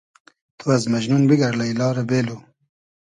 تو 0.57 0.65
از 0.75 0.83
مئجنون 0.91 1.23
بیگئر 1.29 1.53
لݷلا 1.59 1.87
رۂ 1.95 2.03
بېلو 2.09 2.37